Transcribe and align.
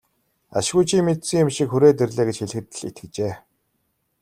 Ашгүй 0.57 0.83
чи 0.89 0.97
мэдсэн 1.05 1.39
юм 1.43 1.49
шиг 1.55 1.67
хүрээд 1.71 2.03
ирлээ 2.03 2.25
гэж 2.27 2.37
хэлэхэд 2.39 2.67
л 2.79 2.87
итгэжээ. 2.89 3.33